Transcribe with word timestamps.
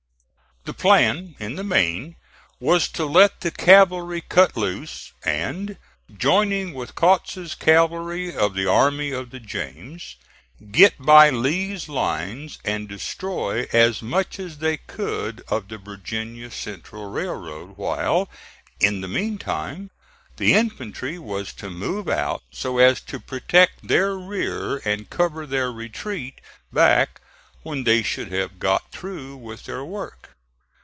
The 0.63 0.73
plan, 0.75 1.35
in 1.39 1.55
the 1.55 1.63
main, 1.63 2.17
was 2.59 2.87
to 2.89 3.05
let 3.07 3.41
the 3.41 3.49
cavalry 3.49 4.21
cut 4.21 4.55
loose 4.55 5.11
and, 5.25 5.75
joining 6.15 6.75
with 6.75 6.93
Kautz's 6.93 7.55
cavalry 7.55 8.35
of 8.37 8.53
the 8.53 8.67
Army 8.69 9.09
of 9.09 9.31
the 9.31 9.39
James, 9.39 10.17
get 10.69 11.03
by 11.03 11.31
Lee's 11.31 11.89
lines 11.89 12.59
and 12.63 12.87
destroy 12.87 13.67
as 13.73 14.03
much 14.03 14.37
as 14.37 14.59
they 14.59 14.77
could 14.77 15.41
of 15.47 15.67
the 15.67 15.79
Virginia 15.79 16.51
Central 16.51 17.09
Railroad, 17.09 17.75
while, 17.75 18.29
in 18.79 19.01
the 19.01 19.07
mean 19.07 19.39
time, 19.39 19.89
the 20.37 20.53
infantry 20.53 21.17
was 21.17 21.53
to 21.53 21.71
move 21.71 22.07
out 22.07 22.43
so 22.51 22.77
as 22.77 23.01
to 23.01 23.19
protect 23.19 23.87
their 23.87 24.15
rear 24.15 24.77
and 24.85 25.09
cover 25.09 25.47
their 25.47 25.71
retreat 25.71 26.39
back 26.71 27.19
when 27.63 27.83
they 27.83 28.03
should 28.03 28.31
have 28.31 28.59
got 28.59 28.91
through 28.91 29.35
with 29.35 29.63
their 29.63 29.83
work. 29.83 30.27